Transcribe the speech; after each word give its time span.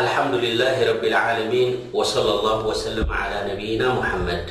ኣልሓምዱላ 0.00 0.62
ረብዓለሚን 0.88 1.70
ለ 1.94 2.34
ላ 2.44 2.74
ሰለ 2.82 2.98
ነብይና 3.48 3.82
ሙሓመድ 3.98 4.44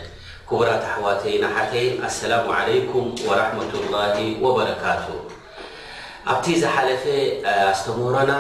ኩቡራት 0.49 0.83
ኣሕዋተይና 0.91 1.43
ሓተይን 1.55 1.93
ኣሰላሙ 2.09 2.47
ለይኩም 2.67 3.07
ራመ 3.39 3.57
ላ 3.95 4.03
ወበረካቱ 4.43 5.05
ኣብቲ 6.33 6.45
ዝሓለፈ 6.63 7.03
ኣስተምህሮና 7.73 8.31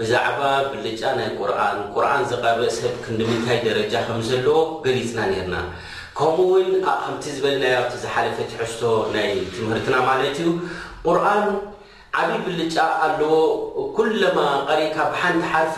ብዛዕባ 0.00 0.40
ብልጫ 0.72 1.02
ናይ 1.20 1.28
ቁርን 1.38 1.78
ቁርን 1.94 2.22
ዝቀረ 2.32 2.58
ሰብ 2.80 2.94
ክንዲምንታይ 3.04 3.58
ደረጃ 3.68 3.94
ከምዘለዎ 4.08 4.58
ገሊፅና 4.86 5.18
ነርና 5.32 5.54
ከምኡውን 6.18 6.68
ከምቲ 7.04 7.24
ዝበልና 7.38 7.64
ኣብቲ 7.80 7.94
ዝሓለፈ 8.04 8.36
ትሕዝቶ 8.52 8.82
ናይ 9.16 9.30
ትምህርትና 9.56 9.94
ማለት 10.10 10.38
እዩ 10.44 10.48
ር 11.16 11.18
ዓብ 12.20 12.32
ብልጫ 12.46 12.76
ኣለዎ 13.06 13.32
ኩለማ 13.98 14.38
ቐሪካ 14.70 14.96
ብሓንቲ 15.12 15.42
ሓርፊ 15.50 15.74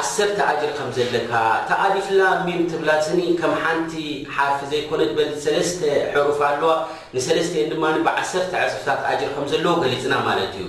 ዓሰርተ 0.00 0.38
ኣጅር 0.50 0.70
ከም 0.78 0.88
ዘለካ 0.96 1.32
ተኣሊፍላ 1.68 2.20
ም 2.46 2.48
ትብላስኒ 2.70 3.20
ከም 3.40 3.52
ሓንቲ 3.64 3.92
ሓርፊ 4.36 4.58
ዘይኮነ 4.72 5.00
በ 5.18 5.26
ሰለስተ 5.44 5.80
ዕሩፍ 6.20 6.40
ኣለዋ 6.50 6.72
ንሰለስተን 7.16 7.66
ድማ 7.72 7.84
ብዓሰርተ 8.08 8.52
ዕስፍታት 8.66 9.00
ኣጅር 9.10 9.30
ከም 9.36 9.46
ዘለዎ 9.52 9.72
ገሊፅና 9.84 10.14
ማለት 10.28 10.52
እዩ 10.60 10.64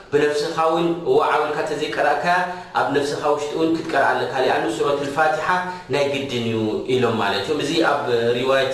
ብነፍስካ 0.11 0.55
ውን 0.73 0.87
ዓውልካ 1.33 1.57
ተዘይቀረእከ 1.69 2.25
ኣብ 2.79 2.87
ነፍስካ 2.95 3.21
ውሽጡን 3.33 3.69
ክትቀርአለካኣ 3.75 4.49
ሱረት 4.77 5.01
ፋቲሓ 5.17 5.47
ናይ 5.93 6.03
ግድን 6.13 6.45
እዩ 6.49 6.57
ኢሎም 6.93 7.15
ማለ 7.21 7.33
እዮ 7.41 7.49
እዚ 7.65 7.71
ኣብ 7.91 8.01
ሪዋት 8.37 8.73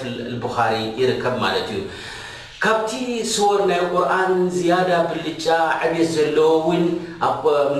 ኻሪ 0.55 0.73
ይርከብ 0.99 1.35
ማለት 1.45 1.67
እዩ 1.75 1.79
ካብቲ 2.63 2.91
ሰወር 3.33 3.61
ናይ 3.71 3.81
ቁርን 3.93 4.31
ዝያዳ 4.57 4.89
ብልጫ 5.09 5.45
ዓብት 5.85 6.07
ዘለዎ 6.15 6.49
ውን 6.67 6.83
ኣ 7.29 7.31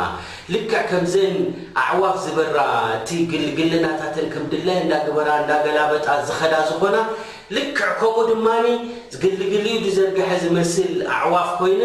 ልክዕ 0.56 0.82
ከምዘን 0.90 1.36
ኣዕዋፍ 1.86 2.18
ዝበራ 2.26 2.58
እቲ 2.98 3.10
ግልግልናታተን 3.32 4.28
ከም 4.34 4.44
ድለህ 4.52 4.78
እንዳገበራ 4.84 5.30
እንዳገናበጣ 5.44 6.08
ዝኸዳ 6.28 6.54
ዝኾና 6.72 6.98
ልክዕ 7.58 7.88
ከምኡ 8.02 8.18
ድማ 8.30 8.48
ግልግሊ 9.24 9.66
ድዘርገሐ 9.86 10.30
ዝመስል 10.44 10.94
ኣዕዋፍ 11.20 11.50
ኮይኑ 11.62 11.82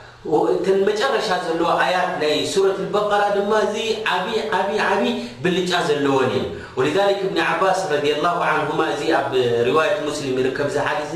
مرش 0.25 1.39
لو 1.59 1.65
آيات 1.65 2.23
ي 2.23 2.45
سورة 2.45 2.75
البقرا 2.79 3.29
بي 3.73 4.79
عبي 4.79 5.15
بل 5.43 5.65
لون 5.99 6.31
ولذلك 6.77 7.17
ابن 7.29 7.39
عباس 7.39 7.91
رضي 7.91 8.13
الله 8.15 8.43
عنهم 8.45 8.85
ب 9.31 9.35
رواية 9.67 9.97
مسلم 10.07 10.43
ركب 10.47 10.77
حدث 10.77 11.15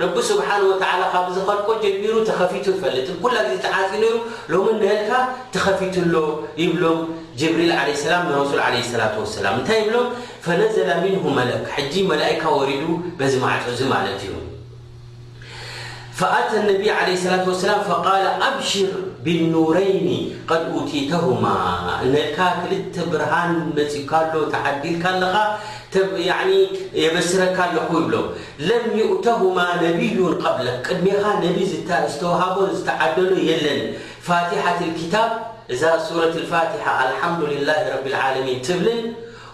ረ 0.00 0.04
ስብሓنه 0.30 0.64
و 0.70 0.72
ካብ 1.12 1.26
ዝከልቆ 1.34 1.68
ጀሚሩ 1.84 2.14
ተከፊቱ 2.30 2.66
ፈልጥኩላ 2.80 3.34
ዜ 3.48 3.52
ተዓፂ 3.66 3.90
ነሩ 4.02 4.14
ሎ 4.52 4.56
ልካ 4.82 5.10
ተከፊቱ 5.54 5.94
ሎ 6.14 6.16
ይብሎም 6.62 6.98
ጅብሪል 7.40 7.70
ع 7.78 7.84
سላ 8.02 8.14
ሱ 8.50 8.52
عه 8.66 8.80
ላة 9.00 9.14
وሰላ 9.22 9.44
እንታይ 9.56 9.80
ብሎም 9.88 10.06
فነዘل 10.44 10.90
ምنه 11.04 11.22
መለክ 11.38 11.64
ጂ 11.92 11.94
መላئካ 12.12 12.42
ወሪዱ 12.58 12.84
በዚ 13.18 13.32
ማዕፅዙ 13.44 13.80
ለት 13.92 14.22
እዩ 14.28 14.32
فأت 16.16 16.54
النبي 16.54 16.90
عليه 16.90 17.14
لصلة 17.14 17.48
وسلم 17.48 17.80
فقال 17.88 18.26
أبشر 18.26 18.88
بلنورين 19.24 20.36
قد 20.48 20.62
أتتهما 20.72 21.56
ك 22.36 22.40
كل 22.62 23.02
برهن 23.10 23.76
تعዲر 25.92 26.48
يسر 26.94 27.40
لم 28.58 28.84
يؤتهما 28.94 29.66
نبي 29.82 30.12
قبلك 30.44 30.76
قድم 30.88 31.06
نب 31.42 31.58
توه 32.20 32.70
تع 32.86 33.00
فاحة 34.26 34.78
الكتب 34.88 35.28
ذ 35.72 35.84
سورة 36.08 36.34
الفحة 36.42 36.72
الحمد 37.12 37.42
لله 37.44 37.78
رب 37.96 38.06
العلمين 38.06 38.56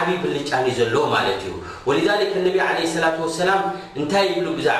ዓ 0.00 0.06
ብلጫ 0.24 0.50
ولذلك 1.88 2.30
ن 2.44 2.46
عليه 2.68 2.84
للة 2.94 3.16
وسلم 3.24 3.60
ታ 4.12 4.14
بዛع 4.58 4.78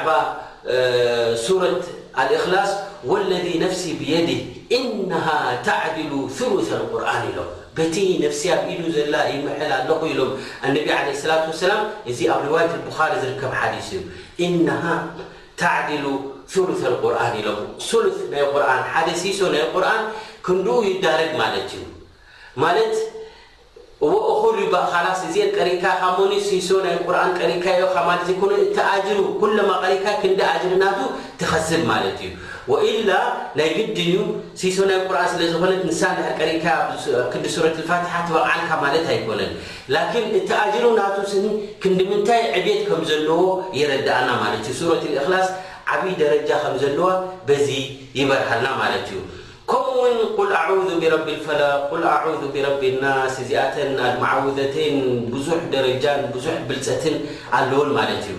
ورة 1.48 1.84
الإخل 2.22 2.54
والذي 3.10 3.54
نفس 3.64 3.82
بيده 4.00 4.38
إنه 4.78 5.26
تعدل 5.68 6.12
ثلث 6.38 6.68
القرن 6.80 7.24
በቲ 7.78 7.96
نفሲ 8.24 8.42
ኣኢሉ 8.58 8.84
ዘ 8.94 8.98
ይل 9.02 9.10
ለ 9.14 9.16
ኢሎም 10.12 10.30
عل 10.66 10.76
لة 11.28 11.42
وسላ 11.52 11.72
እዚ 12.10 12.18
ኣብ 12.34 12.42
روية 12.50 12.70
البሪ 12.78 13.10
ዝርከብ 13.22 13.52
ሓዲث 13.60 13.86
እዩ 13.96 14.00
إنሃ 14.46 14.82
ታዕዲሉ 15.60 16.04
ሰሉث 16.54 16.80
القርن 16.92 17.34
ሎም 17.46 17.58
ሉ 18.34 18.56
ናይ 18.68 19.04
ደ 19.08 19.10
ሲሶ 19.22 19.40
ናይ 19.54 19.64
ክንኡ 20.46 20.68
ይዳረግ 20.88 21.30
ዩ 25.36 25.44
ቀሪካ 25.58 25.86
ሪ 27.48 27.52
ቀሪካ 29.42 30.06
ክ 30.22 30.26
ር 30.68 30.72
ና 30.82 30.86
ትኸስል 31.40 31.82
እዩ 32.10 32.24
ወኢላ 32.72 33.10
ናይ 33.58 33.68
ግድን 33.76 33.98
እዩ 34.06 34.14
ሲሶናይ 34.60 34.98
ቁር 35.08 35.16
ስለ 35.32 35.40
ዝኾነት 35.52 35.82
ንሳቀሪካ 35.88 36.66
ክዲ 37.32 37.44
ሱረ 37.54 37.66
ፋትሓ 37.90 38.12
ተበቕዓልካ 38.28 38.70
ማለት 38.84 39.04
ኣይኮነን 39.12 39.52
ላን 39.94 40.12
እቲ 40.40 40.48
ኣጅሮ 40.64 40.84
ናቱስን 41.00 41.46
ክንዲ 41.82 42.00
ምንታይ 42.10 42.42
ዕቤት 42.58 42.82
ከም 42.88 43.02
ዘለዎ 43.10 43.40
ይረዳኣና 43.78 44.30
ማለት 44.42 44.62
እዩ 44.72 44.76
ሱረ 44.82 44.92
እክላስ 45.22 45.48
ዓብይ 45.94 46.14
ደረጃ 46.22 46.50
ከም 46.64 46.76
ዘለዋ 46.84 47.10
በዚ 47.48 47.68
ይበርሃልና 48.20 48.68
ማለት 48.82 49.04
እዩ 49.12 49.20
ከምኡ 49.70 49.88
ውን 50.38 50.48
ል 50.50 50.54
ኣ 50.60 50.64
ብረቢ 51.02 51.28
ፈላቅ 51.48 51.82
ል 52.02 52.06
ኣ 52.14 52.16
ብረቢ 52.54 52.82
ናስ 53.02 53.34
እዚኣተን 53.44 53.90
ኣድዓውዘትን 54.08 54.96
ብዙ 55.32 55.46
ደረጃን 55.74 56.20
ብዙሕ 56.34 56.54
ብልፀትን 56.68 57.16
ኣለውን 57.58 57.90
ማለት 57.98 58.24
እዩ 58.32 58.38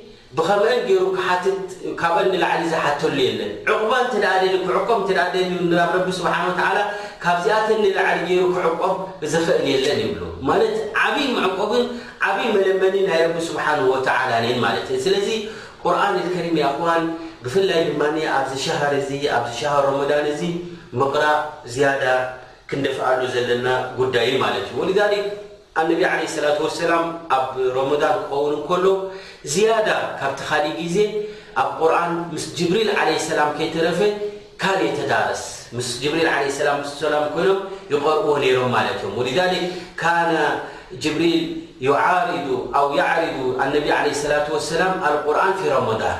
ብከመአን 0.35 0.81
ይሩ 0.89 0.99
ካላዓሊ 2.01 2.35
ዝሓተሉ 2.73 3.17
የለን 3.27 3.51
ዕቁባ 3.71 3.91
ክቆብ 4.67 5.01
ካብዚኣተ 7.23 7.69
ላዓሊ 7.97 8.19
ክዕቆ 8.53 8.81
ዘፈል 9.31 9.59
የለን 9.71 9.99
ይብ 10.03 10.13
ት 10.75 10.77
ዓብይ 11.03 11.27
ዕቆን 11.47 11.83
ዓብይ 12.27 12.47
መለመኒ 12.55 12.95
ናይ 13.09 13.21
ቢ 13.35 13.39
ስሓ 13.49 13.65
ስለዚ 15.05 15.27
ቁርን 15.83 16.15
ከሪም 16.33 16.55
ክን 16.79 17.05
ብፍላይ 17.43 17.81
ድማ 17.91 18.01
ኣብ 18.39 18.47
ሻሃር 18.65 18.93
ኣ 19.35 19.39
ሻሃር 19.59 19.85
ሮዳን 19.97 20.25
እ 20.31 20.49
ምቕራእ 20.99 21.39
ዝያዳ 21.73 22.03
ክንደፍኣሉ 22.69 23.21
ዘለና 23.35 23.67
ጉዳይ 23.99 24.27
ት 24.65 25.13
ዩ 25.21 25.23
النبي 25.77 26.05
عليه 26.05 26.23
السلة 26.27 26.59
واسلام 26.61 27.19
ب 27.31 27.55
رمدان 27.77 28.15
تون 28.29 28.65
كل 28.67 28.85
زيادة 29.47 29.97
كبت 30.21 30.39
خلق 30.49 30.77
ዜ 30.95 31.05
قرن 31.79 32.25
مس 32.35 32.51
جبريل 32.59 32.91
عليه 32.99 33.15
السلام 33.15 33.49
كيترف 33.57 33.99
كليتدارس 34.61 35.43
جبري 36.03 36.27
عليه 36.27 36.47
اسلمم 36.51 36.83
ن 36.83 37.55
يقرو 37.91 38.33
رم 38.35 38.75
ولذلك 39.17 39.63
كان 39.97 40.59
جبريل 40.91 41.43
يعارد 41.81 42.47
او 42.75 42.85
يعرد 42.95 43.37
النبي 43.63 43.91
عليه 43.91 44.11
السلاة 44.11 44.51
واسلام 44.53 44.93
القرآن 45.07 45.53
في 45.63 45.71
رمدان 45.71 46.19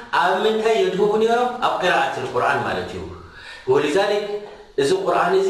ኣብ 0.19 0.33
ምንታይ 0.43 0.75
የድቡ 0.83 1.01
ንኦም 1.21 1.47
ኣብ 1.67 1.73
قራءት 1.81 2.15
ቁርን 2.33 2.57
ማለት 2.67 2.89
እዩ 3.71 3.81
ዛ 3.95 3.99
እዚ 4.81 4.89
ቁርን 5.05 5.33
እዚ 5.41 5.49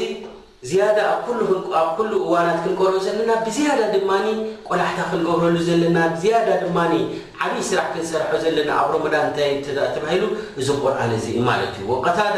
ዝደ 0.69 0.97
ኣብ 1.11 1.19
ኩሉ 1.97 2.11
እዋናት 2.25 2.57
ክንገብረ 2.63 2.95
ዘለና 3.05 3.29
ብዝያዳ 3.45 3.79
ድማ 3.93 4.11
ቆላሕታ 4.69 4.99
ክንገብረሉ 5.11 5.55
ዘለና 5.69 5.97
ዝዳ 6.23 6.47
ድማ 6.63 6.77
ዓበይ 7.43 7.63
ስራሕ 7.69 7.87
ክንሰርሐ 7.93 8.31
ዘለና 8.43 8.69
ኣብ 8.81 8.89
ሮዳ 9.03 9.15
እታይ 9.29 9.51
ተባሂሉ 9.95 10.23
እዚ 10.59 10.67
ቁርን 10.83 11.13
እ 11.31 11.41
ለት 11.61 11.75
እዩ 11.81 11.89
ታዳ 12.19 12.37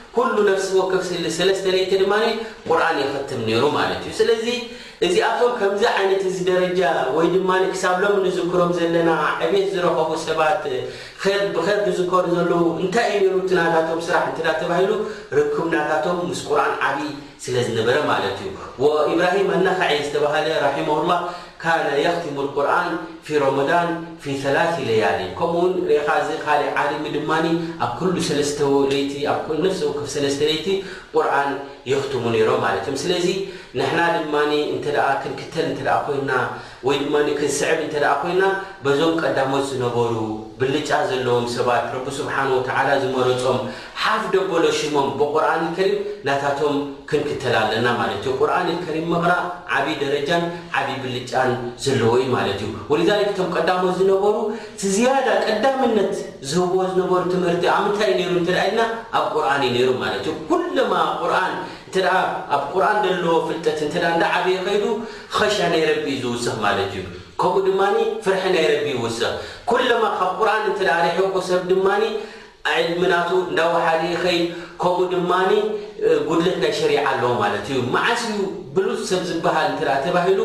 ኩሉ 0.15 0.35
ነፍሲ 0.51 1.09
ለስተ 1.49 1.65
ነተ 1.75 1.91
ድማ 2.01 2.13
ቁርን 2.69 2.97
የክትም 3.01 3.41
ነይሩ 3.49 3.63
ማለት 3.79 4.01
እዩ 4.07 4.13
ስለዚ 4.19 4.45
እዚኣቶም 5.05 5.53
ከምዚ 5.59 5.83
ዓይነት 5.99 6.23
ዚ 6.35 6.37
ደረጃ 6.49 6.81
ወይ 7.17 7.27
ድማ 7.35 7.49
ክሳብ 7.73 7.95
ሎም 8.03 8.15
ንዝክሮም 8.25 8.71
ዘለና 8.77 9.11
ዕብት 9.45 9.67
ዝረከቡ 9.75 10.09
ሰባት 10.25 10.65
ር 11.27 11.35
ብር 11.55 11.79
ብዝከር 11.85 12.25
ዘለዉ 12.33 12.65
እንታይ 12.83 13.07
ዩ 13.23 13.29
ሩ 13.35 13.37
ትናቶም 13.51 14.01
ስራሕ 14.07 14.25
እ 14.49 14.53
ተባሂሉ 14.63 14.91
ርክብናታቶም 15.37 16.19
ምስ 16.31 16.41
ቁርን 16.49 16.73
ዓብይ 16.89 17.09
ስለ 17.45 17.55
ዝነበረ 17.69 17.95
ማለት 18.11 18.37
እዩ 18.47 18.51
ኢብራሂም 19.13 19.49
ኣናኸዒ 19.55 19.97
ዝተባሃለ 20.07 20.47
ራሕሁላ 20.65 21.11
ካነ 21.63 21.85
يክትሙ 22.05 22.37
القርን 22.45 22.87
ፊ 23.25 23.27
ረመضን 23.41 23.89
ፊ 24.21 24.23
ثላث 24.43 24.73
ለያሊ 24.89 25.19
ከምኡውን 25.39 25.73
ኻ 26.05 26.07
ካእ 26.45 26.63
ዓልሚ 26.81 27.03
ድማ 27.15 27.29
ኣብ 27.85 27.93
ተ 28.57 28.65
ይቲ 30.53 30.65
ቁርን 31.13 31.51
የኽትሙ 31.91 32.23
ነሮ 32.35 32.49
ማለት 32.65 32.85
እ 32.91 32.95
ስለዚ 33.03 33.27
ንና 33.79 33.97
ድማ 34.17 34.35
ክንክተል 35.23 35.67
እ 35.71 35.81
ኮይና 36.07 36.31
ወይ 36.89 36.95
ድ 37.09 37.29
ክንስዕብ 37.39 37.79
እ 37.87 38.15
ኮይና 38.23 38.43
በዞም 38.85 39.13
ቀዳሞት 39.23 39.63
ዝነበሩ 39.71 40.15
ብልጫ 40.61 40.89
ዘለዎም 41.09 41.45
ሰባት 41.55 41.85
ረቢ 41.95 42.07
ስብሓን 42.17 42.49
ወተላ 42.55 42.87
ዝመረፆም 43.03 43.59
ሓፍ 44.01 44.23
ደበሎ 44.33 44.63
ሽሞም 44.79 45.07
ብቁርኣን 45.19 45.63
ከሪም 45.77 45.93
ናታቶም 46.27 46.75
ክንክተል 47.09 47.55
ኣለና 47.61 47.87
ማለት 47.99 48.19
እዩ 48.23 48.27
ቁርን 48.41 48.63
ልከሪም 48.69 49.05
መቕራ 49.13 49.33
ዓብይ 49.77 49.95
ደረጃን 50.03 50.43
ዓብይ 50.79 50.97
ብልጫን 51.03 51.51
ዘለዎ 51.85 52.11
እዩ 52.21 52.29
ማለት 52.37 52.61
እዩ 52.65 52.69
ወለዛሊክ 52.91 53.29
እቶም 53.33 53.49
ቀዳሞ 53.55 53.81
ዝነበሩ 53.99 54.35
ዝያዳ 54.95 55.27
ቀዳምነት 55.45 56.13
ዝህዎ 56.51 56.77
ዝነበሩ 56.93 57.21
ትምርቲ 57.33 57.63
ኣብምንታይ 57.77 58.11
ዩ 58.23 58.29
ነሩ 58.31 58.37
እትደእየልና 58.43 58.81
ኣብ 59.19 59.25
ቁርን 59.35 59.61
እዩ 59.67 59.73
ነይሩ 59.77 59.89
ማለት 60.03 60.23
እዩ 60.27 60.31
ኩለማ 60.51 60.93
ቁርን 61.21 61.55
ኣብ 62.55 62.61
ቁርን 62.73 62.97
ዘለዎ 63.05 63.33
ፍልጠት 63.47 63.79
እ 63.85 63.87
እዳ 63.91 64.23
ዓበይ 64.33 64.57
ኸይዱ 64.65 64.85
ኸሻ 65.37 65.57
ናይ 65.71 65.81
ረቢ 65.89 66.07
ዝውስኽ 66.23 66.55
ማለት 66.65 66.91
እዩ 66.99 67.03
ከምኡ 67.39 67.55
ድማ 67.67 67.81
ፍርሒ 68.23 68.43
ናይ 68.55 68.65
ረቢ 68.71 68.85
ይውስ 68.95 69.17
ኩለማ 69.69 70.03
ካብ 70.19 70.31
ቁርን 70.39 70.63
እ 70.71 70.75
ሪሕቁ 71.03 71.33
ሰብ 71.49 71.61
ድማ 71.71 71.87
ኣእድምናቱ 72.69 73.29
እንዳዋሓደ 73.51 74.03
ኸይ 74.23 74.39
ከምኡ 74.81 74.97
ድማ 75.13 75.31
ጉድለትናይ 76.27 76.71
ሸሪዓ 76.79 76.99
ኣለዎ 77.09 77.29
ማለት 77.41 77.65
እዩ 77.71 77.77
መዓስኡ 77.95 78.35
ብሉፅ 78.75 78.99
ሰብ 79.09 79.21
ዝበሃል 79.29 79.71
ትአ 79.79 79.95
ተባሂሉ 80.05 80.39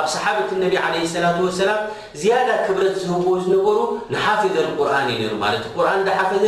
ኣብ 0.00 0.06
ሰሓበት 0.14 0.50
ነቢ 0.62 0.74
ለ 0.94 1.04
ስላ 1.12 1.26
ሰላም 1.58 1.80
ዝያዳ 2.20 2.48
ክብረት 2.66 2.96
ዝህብዎ 3.02 3.30
ዝነበሩ 3.44 3.78
ንሓፍዘ 4.14 4.54
ቁርን 4.80 5.08
እዩ 5.14 5.22
ሩ 5.32 5.36
ማት 5.44 5.64
ቁርን 5.76 6.00
ዝሓፈዘ 6.08 6.42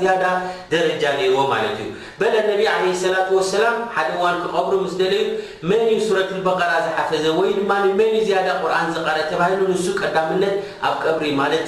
ዝያዳ 0.00 0.24
ደረጃ 0.74 1.02
ዎ 1.38 1.46
ማለት 1.54 1.76
እዩ 1.84 1.88
በለ 2.20 2.34
ነቢ 2.50 2.62
ሰላ 3.04 3.16
ሰላም 3.54 3.76
ሓደ 3.96 4.08
እዋን 4.20 4.36
ክቐብሩ 4.44 4.74
ስ 4.92 5.00
ደለዩ 5.02 5.26
መን 5.72 5.82
ሱረት 6.06 6.32
በቐራ 6.46 6.72
ዝሓፈዘ 6.86 7.24
ወይ 7.40 7.50
ድማ 7.58 7.72
መን 8.00 8.14
ዝያዳ 8.28 8.48
ቁርን 8.62 8.88
ዝረአ 8.96 9.16
ተባሂሉ 9.34 9.60
ንሱ 9.74 9.84
ቀዳምነት 10.02 10.56
ኣብ 10.88 10.94
ቀብሪ 11.06 11.26
ማለት 11.42 11.66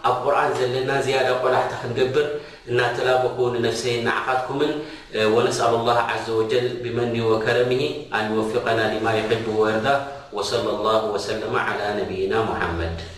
ኣብ 0.09 0.69
ና 0.95 1.33
ቆላ 1.43 1.55
ክር 1.83 2.25
ن 2.69 2.83
تلابقوننفسي 2.97 4.01
نعختكم 4.03 4.59
ونسأل 5.17 5.71
الله 5.75 5.97
عز 5.97 6.29
وجل 6.29 6.67
بمن 6.83 7.15
وكرمه 7.21 7.83
ان 8.13 8.23
يوفقنا 8.35 8.99
لما 8.99 9.11
يحب 9.19 9.45
وردة 9.55 9.95
وصلى 10.33 10.69
الله 10.69 11.05
وسلم 11.11 11.55
على 11.55 11.85
نبينا 12.01 12.37
محمد 12.43 13.16